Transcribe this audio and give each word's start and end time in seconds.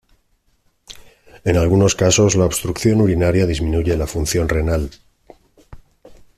En 1.45 1.57
algunos 1.57 1.93
casos 1.93 2.33
la 2.33 2.45
obstrucción 2.45 3.01
urinaria 3.01 3.45
disminuye 3.45 3.95
la 3.95 4.07
función 4.07 4.49
renal. 4.49 4.89